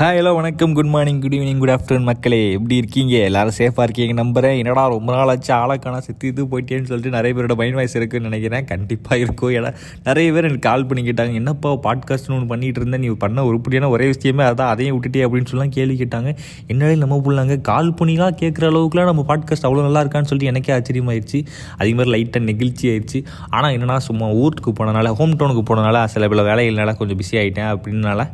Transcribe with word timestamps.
Hi 0.00 0.18
hello 0.18 0.34
வணக்கம். 0.34 0.74
Good 0.74 0.86
morning 0.86 1.20
good 1.20 1.34
evening 1.34 1.58
good 1.58 1.70
afternoon 1.70 2.02
மக்களே. 2.02 2.52
எப்படி 2.52 2.76
இருக்கீங்க? 2.76 3.16
எல்லாரும் 3.16 3.52
சேஃபாக 3.58 3.82
இருக்கீங்க 3.82 4.22
நம்புறேன். 4.22 4.58
என்னடா 4.58 4.86
ரொம்ப 4.88 5.14
நாள் 5.14 5.28
ஆச்சு 5.28 5.54
ஆளக்கான 5.54 5.98
செத்து 5.98 6.28
இது 6.28 6.44
போயிட்டேன்னு 6.44 6.88
சொல்லிட்டு 6.90 7.16
நிறைய 7.16 7.32
பேரோட 7.38 7.56
மைண்ட் 7.56 7.74
வாய்ஸ் 7.74 7.96
இருக்குன்னு 7.96 8.28
நினைக்கிறேன். 8.28 8.64
கண்டிப்பாக 8.64 9.18
இருக்கும். 9.18 9.50
ஏன்னா 9.50 9.74
நிறைய 10.04 10.32
பேர் 10.32 10.44
எனக்கு 10.44 10.68
கால் 10.68 10.86
பண்ணி 10.86 11.10
கேட்டாங்க 11.10 11.34
என்னப்பா 11.34 11.72
பாட்காஸ்ட்னு 11.72 12.34
ஒன்று 12.36 12.46
பண்ணிட்டு 12.46 12.80
இருந்தேன். 12.80 13.00
நீ 13.00 13.08
பண்ண 13.08 13.44
உருப்படியான 13.44 13.90
ஒரே 13.90 14.06
விஷயமே 14.06 14.44
அதான் 14.44 14.72
அதையும் 14.74 14.96
விட்டுட்டே 14.96 15.24
அப்படின்னு 15.26 15.46
சொல்லலாம் 15.46 15.70
கேள்வி 15.70 15.96
கேட்டாங்க. 16.04 16.36
என்னடே 16.68 16.96
நம்ம 16.96 17.20
பிள்ளைங்க? 17.26 17.60
கால் 17.60 17.92
பண்ணிலாம் 17.92 18.34
கேட்குற 18.40 18.66
அளவுக்குலாம் 18.70 19.10
நம்ம 19.12 19.24
பாட்காஸ்ட் 19.28 19.68
அவ்வளோ 19.68 19.82
நல்லா 19.82 20.04
இருக்கான்னு 20.04 20.30
சொல்லிட்டு 20.32 20.52
எனக்கே 20.52 20.74
ஆச்சரியமாயிருச்சு. 20.78 21.40
அதே 21.78 21.92
மாதிரி 21.92 22.14
லைட்டாக 22.16 22.42
நெகிழ்ச்சி 22.42 22.88
ஆயிடுச்சு 22.88 23.24
ஆனால் 23.50 23.76
என்னன்னா 23.76 23.96
சும்மா 23.96 24.28
ஊருக்கு 24.28 24.72
போனனால 24.80 25.12
ஹோம் 25.12 25.36
டவுனுக்கு 25.36 25.66
போனனால 25.72 26.04
சில 26.04 26.28
பல 26.28 26.54
வேலைகள்னால 26.54 26.96
கொஞ்சம் 26.96 27.18
பிஸி 27.18 27.36
ஆகிட்டேன் 27.42 27.70
அப்படின்னால 27.74 28.28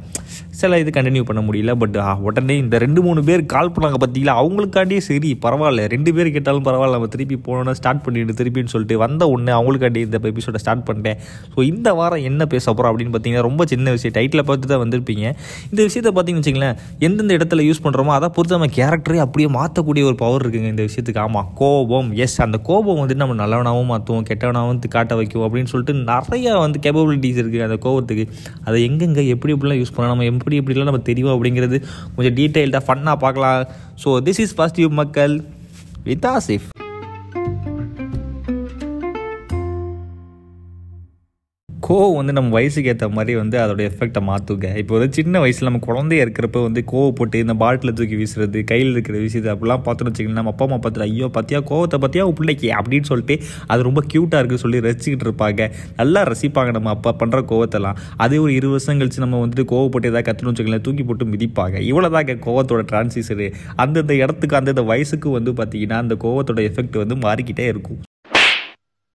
சில 0.60 0.78
இது 0.82 0.90
கண்டினியூ 0.96 1.22
பண்ண 1.28 1.40
முடியல 1.46 1.72
பட் 1.80 1.96
உடனே 2.26 2.54
இந்த 2.64 2.76
ரெண்டு 2.84 3.00
மூணு 3.06 3.20
பேர் 3.28 3.42
கால் 3.54 3.70
பண்ணாங்க 3.74 3.98
பார்த்தீங்களா 4.02 4.34
அவங்களுக்காண்டியே 4.42 5.00
சரி 5.08 5.30
பரவாயில்ல. 5.44 5.82
ரெண்டு 5.94 6.10
பேர் 6.16 6.30
கேட்டாலும் 6.36 6.66
பரவாயில்ல 6.68 6.98
நம்ம 6.98 7.08
திருப்பி 7.14 7.36
போனோன்னா 7.46 7.74
ஸ்டார்ட் 7.80 8.02
பண்ணிட்டு 8.04 8.36
திருப்பின்னு 8.40 8.72
சொல்லிட்டு 8.74 8.96
வந்த 9.04 9.28
உடனே 9.32 9.52
அவங்களுக்காண்டி 9.58 10.00
இந்த 10.06 10.20
எபிசோட 10.32 10.60
ஸ்டார்ட் 10.64 10.84
பண்ணிட்டேன். 10.88 11.18
ஸோ 11.54 11.58
இந்த 11.72 11.88
வாரம் 11.98 12.24
என்ன 12.30 12.46
பேச 12.54 12.64
போகிறோம் 12.70 12.90
அப்படின்னு 12.92 13.14
பார்த்தீங்கன்னா 13.16 13.44
ரொம்ப 13.48 13.64
சின்ன 13.72 13.94
விஷயம். 13.96 14.14
டைட்டில் 14.18 14.44
பார்த்து 14.50 14.70
தான் 14.72 14.82
வந்திருப்பீங்க. 14.84 15.24
இந்த 15.70 15.80
விஷயத்தை 15.88 16.12
பார்த்தீங்கன்னு 16.18 16.44
வச்சுங்களேன் 16.44 16.76
எந்தெந்த 17.08 17.38
இடத்துல 17.38 17.66
யூஸ் 17.68 17.82
பண்ணுறோமோ 17.86 18.14
அதை 18.18 18.30
பொறுத்து 18.38 18.56
நம்ம 18.58 18.70
கேரக்டரே 18.78 19.20
அப்படியே 19.26 19.50
மாற்றக்கூடிய 19.58 20.04
ஒரு 20.10 20.18
பவர் 20.24 20.44
இருக்குங்க 20.44 20.70
இந்த 20.74 20.86
விஷயத்துக்கு. 20.88 21.22
ஆமாம் 21.26 21.50
கோபம். 21.62 22.10
எஸ் 22.26 22.38
அந்த 22.46 22.60
கோபம் 22.70 23.00
வந்துட்டு 23.02 23.24
நம்ம 23.24 23.38
நல்லவனாகவும் 23.42 23.92
மாற்றுவோம் 23.94 24.26
கெட்டவனாகவும் 24.30 24.82
காட்ட 24.96 25.14
வைக்கும் 25.20 25.44
அப்படின்னு 25.46 25.70
சொல்லிட்டு 25.74 25.94
நிறையா 26.12 26.54
வந்து 26.64 26.78
கேப்பபிலிட்டிஸ் 26.84 27.40
இருக்குது 27.42 27.64
அந்த 27.68 27.78
கோபத்துக்கு. 27.86 28.26
அதை 28.66 28.76
எங்கெங்கே 28.88 29.22
எப்படி 29.34 29.52
எப்படிலாம் 29.56 29.80
யூஸ் 29.82 29.94
பண்ணலாம் 29.94 30.14
நம்ம 30.14 30.28
எப்படி 30.46 30.58
எப்படிலாம் 30.62 30.90
நம்ம 30.90 31.04
தெரியும் 31.10 31.34
அப்படிங்கிறது 31.34 31.76
கொஞ்சம் 32.16 32.36
டீட்டெயில்டாக 32.38 32.86
ஃபன்னாக 32.88 33.22
பார்க்கலாம். 33.24 33.60
ஸோ 34.04 34.08
திஸ் 34.26 34.42
இஸ் 34.46 34.56
பாசிட்டிவ் 34.62 34.90
மக்கள். 35.02 35.34
வித் 36.08 36.26
ஆசிஃப் 36.36 36.66
கோவம் 41.86 42.16
வந்து 42.18 42.32
நம்ம 42.36 42.50
வயசுக்கு 42.56 42.90
ஏற்ற 42.92 43.06
மாதிரி 43.16 43.32
வந்து 43.40 43.56
அதோட 43.62 43.80
எஃபெக்டை 43.88 44.20
மாற்றுங்க 44.28 44.68
இப்போ 44.80 44.92
வந்து 44.94 45.16
சின்ன 45.18 45.40
வயசில் 45.42 45.68
நம்ம 45.68 45.80
குழந்தைய 45.86 46.24
இருக்கிறப்ப 46.24 46.62
வந்து 46.66 46.80
கோவப்பட்டு 46.92 47.42
இந்த 47.44 47.54
பாட்டில் 47.60 47.94
தூக்கி 47.98 48.16
வீசுறது 48.20 48.60
கையில் 48.70 48.90
இருக்கிற 48.94 49.16
வீசுறது 49.24 49.50
அப்படிலாம் 49.52 49.84
பார்த்தோன்னு 49.86 50.10
வச்சுக்கலாம் 50.10 50.40
நம்ம 50.40 50.52
அப்பா 50.54 50.66
அம்மா 50.68 50.78
பார்த்துட்டு 50.78 51.06
ஐயோ 51.08 51.28
பார்த்தியா 51.36 51.60
கோவத்தை 51.70 51.98
பார்த்தியா 52.04 52.24
உன் 52.30 52.38
பிள்ளைக்கு 52.40 52.70
அப்படின்னு 52.78 53.08
சொல்லிட்டு 53.10 53.36
அது 53.68 53.86
ரொம்ப 53.88 54.02
க்யூட்டாக 54.12 54.40
இருக்குன்னு 54.40 54.64
சொல்லி 54.64 54.80
ரசிச்சுக்கிட்டு 54.86 55.28
இருப்பாங்க. 55.28 55.68
நல்லா 56.00 56.22
ரசிப்பாங்க 56.30 56.72
நம்ம 56.78 56.90
அப்பா 56.96 57.12
பண்ணுற 57.22 57.44
கோவத்தெல்லாம். 57.52 58.00
அதே 58.26 58.40
ஒரு 58.46 58.54
இரு 58.58 58.70
வருஷம் 58.74 59.00
கழிச்சு 59.02 59.24
நம்ம 59.26 59.44
வந்துட்டு 59.44 59.66
கோவப்பட்டு 59.74 60.10
ஏதாவது 60.12 60.28
கற்றுன்னு 60.30 60.52
வச்சுக்கோங்களேன் 60.52 60.86
தூக்கி 60.88 61.06
போட்டு 61.10 61.30
மிதிப்பாங்க. 61.34 61.76
இவ்வளோதாங்க 61.90 62.38
கோவத்தோட 62.48 62.84
டிரான்சிஷனு 62.92 63.48
அந்தந்த 63.84 64.14
இடத்துக்கு 64.24 64.60
அந்தந்த 64.60 64.84
வயசுக்கு 64.92 65.30
வந்து 65.38 65.52
பார்த்திங்கன்னா 65.62 66.02
அந்த 66.06 66.16
கோவத்தோட 66.26 66.62
எஃபெக்ட் 66.70 67.02
வந்து 67.04 67.18
மாறிக்கிட்டே 67.28 67.68
இருக்கும். 67.74 68.02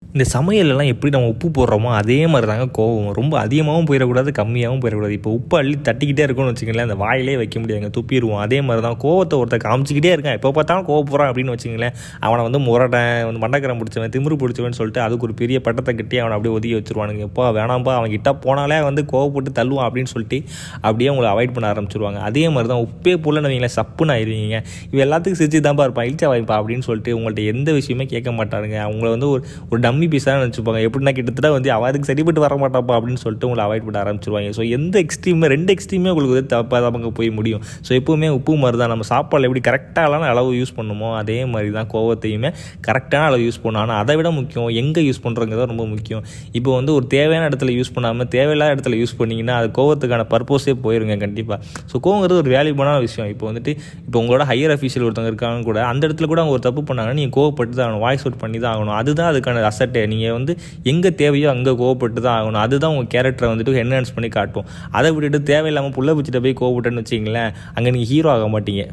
இந்த 0.02 0.24
சமையலெல்லாம் 0.32 0.88
எப்படி 0.92 1.10
நம்ம 1.14 1.26
உப்பு 1.32 1.48
போடுறோமோ 1.56 1.88
அதே 1.98 2.16
மாதிரி 2.32 2.46
தாங்க 2.50 2.64
கோவம். 2.78 3.08
ரொம்ப 3.18 3.34
அதிகமாகவும் 3.42 3.88
போயிடக்கூடாது 3.88 4.30
கம்மியாகவும் 4.38 4.80
போயிடக்கூடாது. 4.82 5.14
இப்போ 5.18 5.30
உப்பு 5.38 5.54
அள்ளி 5.58 5.74
தட்டிக்கிட்டே 5.88 6.22
இருக்கும்னு 6.26 6.52
வச்சுக்கங்களேன் 6.52 6.86
அந்த 6.88 6.96
வாயிலே 7.02 7.34
வைக்க 7.40 7.56
முடியாதுங்க. 7.62 7.90
துப்பிடுவோம். 7.96 8.40
அதே 8.44 8.58
மாதிரி 8.68 8.82
தான் 8.86 8.96
கோவத்தை 9.04 9.34
ஒருத்தர் 9.40 9.62
காமிச்சிக்கிட்டே 9.66 10.12
இருக்கான். 10.14 10.36
எப்போ 10.38 10.50
பார்த்தாலும் 10.58 10.86
கோவப்படுறான் 10.88 11.30
அப்படின்னு 11.32 11.52
வச்சுங்களேன் 11.54 11.92
அவனை 12.28 12.40
வந்து 12.46 12.60
முரடன் 12.68 13.10
வந்து 13.28 13.42
மண்டக்கரம் 13.44 13.80
பிடிச்சவன் 13.82 14.14
திமிரு 14.16 14.38
பிடிச்சவன் 14.42 14.76
சொல்லிட்டு 14.80 15.02
அதுக்கு 15.06 15.26
ஒரு 15.28 15.36
பெரிய 15.42 15.60
பட்டத்தை 15.66 15.94
கட்டி 16.00 16.18
அவனை 16.22 16.34
அப்படியே 16.38 16.54
ஒதுக்கி 16.56 16.74
வச்சுருவானுங்க. 16.78 17.22
எப்போ 17.30 17.44
வேணாம்ப்பா 17.58 17.94
அவன் 17.98 18.14
கிட்ட 18.16 18.32
போனாலே 18.46 18.80
வந்து 18.88 19.04
கோவப்பட்டு 19.12 19.52
தள்ளுவான் 19.60 19.86
அப்படின்னு 19.88 20.12
சொல்லிட்டு 20.14 20.40
அப்படியே 20.86 21.10
அவங்களை 21.12 21.30
அவாய்ட் 21.34 21.54
பண்ண 21.58 21.68
ஆரம்பிச்சிருவாங்க. 21.74 22.20
அதே 22.30 22.44
மாதிரி 22.56 22.70
தான் 22.74 22.82
உப்பே 22.88 23.16
போலன்னு 23.26 23.50
வைங்களேன் 23.52 23.76
சப்புன்னு 23.78 24.16
ஆயிருவீங்க. 24.16 24.58
இவ 24.92 25.04
எல்லாத்துக்கும் 25.08 25.42
சிரிச்சு 25.42 25.64
தான்ப்பா 25.68 25.88
இருப்பான். 25.88 26.08
இழிச்சா 26.10 26.32
வாய்ப்பா 26.34 26.58
அப்படின்னு 26.62 26.88
சொல்லிட்டு 26.90 27.16
உங்கள்கிட்ட 27.20 27.54
எந்த 27.54 27.70
விஷயமே 27.80 28.08
கேட்க 28.16 28.30
மாட்டாருங்க 28.40 28.78
அவங்கள 28.88 29.08
வந்து 29.16 29.30
ஒரு 29.36 29.42
ஒரு 29.70 29.80
டம்மி 29.90 30.08
பீஸாக 30.14 30.36
நினச்சிப்பாங்க. 30.42 30.82
எப்படின்னா 30.88 31.14
கிட்டத்தட்ட 31.20 31.52
வந்து 31.58 31.72
அவன் 31.76 31.90
அதுக்கு 31.90 32.10
சரிப்பட்டு 32.12 32.46
வர 32.46 32.54
மாட்டாப்பா 32.64 32.96
அப்படின்னு 32.98 33.22
சொல்லிட்டு 33.24 33.48
உங்களை 33.50 33.64
அவாய்ட் 33.68 33.86
பண்ண 33.86 33.98
ஆரம்பிச்சிருவாங்க. 34.04 34.50
ஸோ 34.58 34.62
எந்த 34.78 34.94
எக்ஸ்ட்ரீமே 35.04 35.46
ரெண்டு 35.56 35.70
எக்ஸ்ட்ரீமே 35.76 36.10
உங்களுக்கு 36.14 36.34
வந்து 36.36 36.52
தப்பாக 36.56 36.80
தான் 36.84 37.16
போய் 37.18 37.30
முடியும். 37.38 37.62
ஸோ 37.86 37.90
எப்போவுமே 37.98 38.28
உப்பு 38.36 38.52
மாதிரி 38.62 38.78
தான் 38.80 38.92
நம்ம 38.92 39.04
சாப்பாடில் 39.12 39.46
எப்படி 39.48 39.62
கரெக்டான 39.68 40.26
அளவு 40.32 40.50
யூஸ் 40.58 40.72
பண்ணுமோ 40.76 41.08
அதே 41.20 41.38
மாதிரி 41.52 41.70
தான் 41.78 41.88
கோவத்தையுமே 41.94 42.50
கரெக்டான 42.86 43.22
அளவு 43.30 43.42
யூஸ் 43.46 43.58
பண்ணணும் 43.64 43.82
ஆனால் 43.84 43.98
அதை 44.02 44.14
விட 44.18 44.28
முக்கியம் 44.38 44.68
எங்கே 44.80 45.02
யூஸ் 45.08 45.20
பண்ணுறங்கிறது 45.24 45.66
ரொம்ப 45.72 45.84
முக்கியம். 45.92 46.22
இப்போ 46.58 46.70
வந்து 46.78 46.92
ஒரு 46.98 47.06
தேவையான 47.14 47.48
இடத்துல 47.50 47.72
யூஸ் 47.78 47.92
பண்ணாமல் 47.96 48.28
தேவையில்லாத 48.36 48.74
இடத்துல 48.76 48.96
யூஸ் 49.02 49.14
பண்ணிங்கன்னா 49.20 49.56
அது 49.60 49.68
கோவத்துக்கான 49.78 50.26
பர்பஸே 50.32 50.74
போயிருங்க 50.84 51.16
கண்டிப்பாக 51.24 51.58
ஸோ 51.92 51.96
கோவங்கிறது 52.06 52.40
ஒரு 52.42 52.52
வேல்யூபான 52.56 52.96
விஷயம். 53.06 53.28
இப்போ 53.34 53.46
வந்துட்டு 53.50 53.72
இப்போ 54.06 54.16
உங்களோட 54.22 54.44
ஹையர் 54.50 54.74
அஃபீஷியல் 54.76 55.06
ஒருத்தவங்க 55.06 55.32
இருக்காங்க 55.32 55.66
கூட 55.70 55.80
அந்த 55.90 56.02
இடத்துல 56.08 56.28
கூட 56.32 56.40
அவங்க 56.42 56.56
ஒரு 56.58 56.64
தப்பு 56.68 56.84
பண்ணாங்கன்னா 56.90 57.18
நீங்கள் 57.20 57.36
கோவப்பட்டு 57.38 57.74
தான் 57.78 57.86
ஆகணும். 57.86 58.04
வாய்ஸ் 58.06 58.24
அவுட் 58.26 58.40
பண்ணி 58.44 58.60
தான் 58.64 58.72
ஆகணும். 58.74 58.96
அதுதான் 59.00 59.30
அதுக்கான 59.32 59.62
அசட்டே 59.80 60.00
நீங்கள் 60.12 60.34
வந்து 60.38 60.52
எங்கே 60.90 61.10
தேவையோ 61.20 61.48
அங்கே 61.54 61.72
கோவப்பட்டு 61.82 62.20
தான் 62.26 62.38
ஆகணும். 62.40 62.62
அதுதான் 62.66 62.92
உங்கள் 62.94 63.12
கேரக்டரை 63.14 63.48
வந்துட்டு 63.52 63.80
என்ஹான்ஸ் 63.84 64.14
பண்ணி 64.16 64.28
காட்டும். 64.38 64.68
அதை 64.98 65.10
விட்டுட்டு 65.14 65.40
தேவையில்லாமல் 65.52 65.96
புள்ள 65.96 66.10
பிடிச்சிட்ட 66.16 66.42
போய் 66.46 66.60
கோவப்பட்டேன்னு 66.60 67.04
வச்சிங்களேன் 67.04 67.50
அங்கே 67.76 67.88
நீங்கள் 67.96 68.12
ஹீரோ 68.12 68.30
ஆக 68.36 68.46
மாட்டீங்க. 68.56 68.84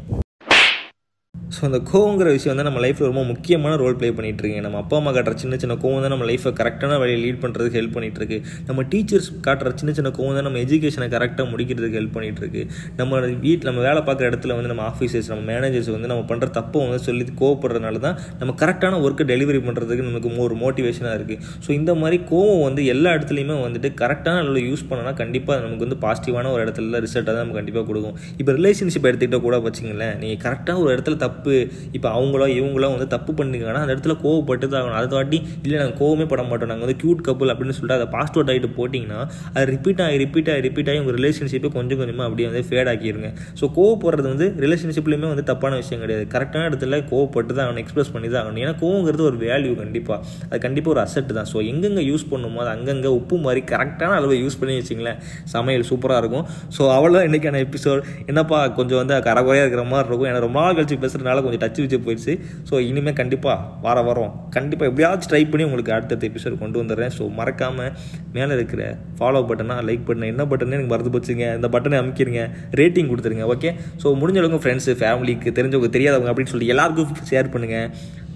ஸோ 1.48 1.60
அந்த 1.60 1.78
கோவங்கிற 1.90 2.28
விஷயம் 2.32 2.52
வந்து 2.52 2.66
நம்ம 2.66 2.80
லைஃப்பில் 2.80 3.06
ரொம்ப 3.06 3.22
முக்கியமான 3.24 3.76
ரோல் 3.76 3.96
ப்ளே 3.96 4.08
பண்ணிகிட்டு 4.10 4.60
நம்ம 4.60 4.78
அப்பா 4.78 4.96
அம்மா 4.96 5.10
காட்டுற 5.10 5.34
சின்ன 5.34 5.56
சின்ன 5.56 5.74
கோவம் 5.74 6.00
தான் 6.00 6.10
நம்ம 6.10 6.26
லைஃப்பை 6.26 6.50
கரெக்டான 6.58 6.98
வழியை 6.98 7.18
லீட் 7.22 7.40
பண்ணுறதுக்கு 7.42 7.78
ஹெல்ப் 7.78 7.94
பண்ணிகிட்ருக்கு 7.94 8.38
நம்ம 8.66 8.82
டீச்சர்ஸ் 8.82 9.30
காட்டுற 9.40 9.72
சின்ன 9.74 9.92
சின்ன 9.92 10.10
கோவம் 10.10 10.34
தான் 10.34 10.44
நம்ம 10.44 10.58
எஜுகேஷனை 10.58 11.08
கரெக்டாக 11.08 11.46
முடிக்கிறதுக்கு 11.50 11.98
ஹெல்ப் 12.00 12.14
பண்ணிகிட்டு 12.14 12.40
இருக்கு 12.40 12.62
நம்ம 12.96 13.20
வீட்டில் 13.44 13.66
நம்ம 13.66 13.80
வேலை 13.80 14.02
பார்க்குற 14.02 14.28
இடத்துல 14.30 14.54
வந்து 14.54 14.68
நம்ம 14.68 14.82
ஆஃபீஸர்ஸ் 14.82 15.28
நம்ம 15.28 15.44
மேனேஜர்ஸ் 15.52 15.90
வந்து 15.90 16.06
நம்ம 16.06 16.24
பண்ணுற 16.28 16.48
தப்பை 16.50 16.82
வந்து 16.84 17.04
சொல்லி 17.04 17.26
கோவப்படுறதுனால 17.40 17.98
தான் 17.98 18.18
நம்ம 18.38 18.54
கரெக்டான 18.60 19.00
ஒர்க்கை 19.02 19.26
டெலிவரி 19.26 19.62
பண்ணுறதுக்கு 19.66 20.06
நமக்கு 20.08 20.34
ஒரு 20.38 20.54
மோட்டிவேஷனாக 20.54 21.14
இருக்குது 21.18 21.40
ஸோ 21.66 21.70
இந்த 21.70 21.94
மாதிரி 21.94 22.18
கோவம் 22.30 22.62
வந்து 22.62 22.84
எல்லா 22.86 23.12
இடத்துலையுமே 23.12 23.58
வந்துட்டு 23.64 23.92
கரெக்டான 24.02 24.38
அளவில் 24.38 24.68
யூஸ் 24.68 24.84
பண்ணனா 24.90 25.14
கண்டிப்பாக 25.14 25.60
நமக்கு 25.60 25.84
வந்து 25.86 26.00
பாசிட்டிவான 26.04 26.52
ஒரு 26.52 26.62
இடத்துல 26.64 27.00
ரிசல்ட்டாக 27.00 27.32
தான் 27.32 27.44
நம்ம 27.44 27.52
கண்டிப்பாக 27.52 27.86
கொடுக்கும். 27.86 28.16
இப்போ 28.38 28.52
ரிலேஷன்ஷிப் 28.52 29.06
எடுத்துக்கிட்டால் 29.06 29.40
கூட 29.40 29.56
வச்சிங்களேன் 29.58 30.16
நீங்கள் 30.18 30.40
கரெக்டாக 30.46 30.78
ஒரு 30.78 30.90
இடத்துல 30.96 31.16
தப்பு 31.16 31.36
தப்பு. 31.38 31.56
இப்போ 31.96 32.08
அவங்களோ 32.16 32.46
இவங்களோ 32.58 32.92
வந்து 32.96 33.08
தப்பு 33.16 33.30
பண்ணிங்கன்னா 33.38 33.82
அந்த 33.84 33.92
இடத்துல 33.94 34.14
கோவப்பட்டு 34.22 34.66
தான் 34.72 34.80
ஆகணும். 34.82 34.98
அதை 35.00 35.16
வாட்டி 35.18 35.38
இல்லை 35.64 35.76
நாங்கள் 35.80 35.98
கோவமே 36.00 36.24
பட 36.30 36.42
மாட்டோம். 36.50 36.70
நாங்கள் 36.72 36.86
வந்து 36.86 36.98
க்யூட் 37.02 37.20
கப்புள் 37.26 37.50
அப்படின்னு 37.52 37.74
சொல்லிட்டு 37.76 37.96
அதை 37.98 38.06
பாஸ்ட் 38.14 38.36
அவுட் 38.38 38.50
ஆகிட்டு 38.52 38.70
போட்டிங்கன்னா 38.78 39.18
அது 39.54 39.64
ரிப்பீட் 39.74 40.00
ஆகி 40.04 40.16
ரிப்பீட் 40.22 40.48
ஆகி 40.52 40.62
ரிப்பீட் 40.66 40.90
ஆகி 40.90 41.00
உங்கள் 41.02 41.16
ரிலேஷன்ஷிப்பை 41.18 41.70
கொஞ்சம் 41.76 41.98
கொஞ்சமாக 42.00 42.26
அப்படியே 42.28 42.46
வந்து 42.50 42.62
ஃபேட் 42.68 42.90
ஆக்கிடுங்க 42.92 43.30
ஸோ 43.60 43.64
கோவப்படுறது 43.78 44.28
வந்து 44.32 44.46
ரிலேஷன்ஷிப்லேயுமே 44.64 45.28
வந்து 45.32 45.44
தப்பான 45.50 45.76
விஷயம் 45.82 46.02
கிடையாது. 46.04 46.24
கரெக்டான 46.34 46.64
இடத்துல 46.70 47.00
கோவப்பட்டு 47.12 47.52
தான் 47.58 47.66
அவனை 47.68 47.82
எக்ஸ்பிரஸ் 47.84 48.12
பண்ணி 48.14 48.28
தான் 48.34 48.40
ஆகணும். 48.42 48.62
ஏன்னா 48.64 48.74
கோவங்கிறது 48.82 49.24
ஒரு 49.30 49.38
வேல்யூ 49.46 49.72
கண்டிப்பாக 49.82 50.18
அது 50.50 50.60
கண்டிப்பாக 50.66 50.94
ஒரு 50.94 51.02
அசெட் 51.06 51.32
தான். 51.38 51.48
ஸோ 51.52 51.58
எங்கெங்கே 51.72 52.04
யூஸ் 52.10 52.26
பண்ணுமோ 52.32 52.60
அது 52.64 52.72
அங்கங்கே 52.76 53.12
உப்பு 53.18 53.38
மாதிரி 53.46 53.62
கரெக்டான 53.72 54.16
அளவு 54.20 54.36
யூஸ் 54.44 54.58
பண்ணி 54.62 54.76
வச்சிங்களேன். 54.80 55.18
சமையல் 55.54 55.86
சூப்பராக 55.90 56.22
இருக்கும். 56.24 56.46
ஸோ 56.78 56.82
அவ்வளோ 56.96 57.22
இன்றைக்கான 57.28 57.60
எபிசோட் 57.66 58.02
என்னப்பா 58.32 58.60
கொஞ்சம் 58.78 59.00
வந்து 59.02 59.14
கரகுறையாக 59.28 59.64
இருக்கிற 59.66 59.84
மாதிரி 59.92 60.08
இருக்கும். 60.10 60.28
ஏன்னா 60.32 60.42
ரொம்ப 60.46 60.58
நாள் 60.64 60.76
கழிச்சு 60.78 60.96
மேலே 61.28 61.42
கொஞ்சம் 61.46 61.62
டச் 61.64 61.80
வச்சு 61.84 61.98
போயிடுச்சு. 62.06 62.34
ஸோ 62.70 62.74
இனிமேல் 62.90 63.16
கண்டிப்பாக 63.20 63.56
வர 63.86 64.02
வரோம் 64.08 64.32
கண்டிப்பாக 64.56 64.90
எப்படியாச்சும் 64.90 65.30
ட்ரை 65.32 65.42
பண்ணி 65.52 65.66
உங்களுக்கு 65.68 65.94
அடுத்தடுத்த 65.96 66.30
எபிசோட் 66.30 66.60
கொண்டு 66.62 66.80
வந்துடுறேன். 66.82 67.14
ஸோ 67.18 67.26
மறக்காமல் 67.38 67.92
மேலே 68.36 68.52
இருக்கிற 68.58 68.82
ஃபாலோ 69.20 69.42
பட்டனா 69.50 69.78
லைக் 69.90 70.04
பண்ண 70.10 70.26
என்ன 70.32 70.46
பட்டனே 70.52 70.76
எனக்கு 70.78 70.94
மறந்து 70.94 71.12
போச்சுங்க. 71.16 71.46
இந்த 71.60 71.70
பட்டனை 71.76 71.98
அமைக்கிறீங்க 72.02 72.42
ரேட்டிங் 72.80 73.10
கொடுத்துருங்க 73.12 73.46
ஓகே 73.54 73.72
ஸோ 74.02 74.14
முடிஞ்சவங்க 74.22 74.60
ஃப்ரெண்ட்ஸு 74.64 74.94
ஃபேமிலிக்கு 75.02 75.56
தெரிஞ்சவங்க 75.58 75.90
தெரியாதவங்க 75.96 76.32
அப்படின்னு 76.32 76.54
சொல்லி 76.54 76.72
எல்லாருக்கும் 76.74 77.30
ஷேர் 77.32 77.52
பண்ணுங்கள் 77.54 77.88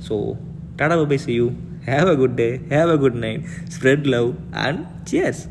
so 0.08 0.16
tata 0.80 0.96
bye 1.12 1.18
see 1.24 1.32
you 1.40 1.48
have 1.90 2.08
a 2.12 2.16
good 2.22 2.36
day 2.42 2.48
have 2.74 2.92
a 2.94 2.98
good 3.04 3.20
night 3.24 3.44
spread 3.76 4.06
love 4.14 4.28
and 4.66 4.80
cheers 5.10 5.42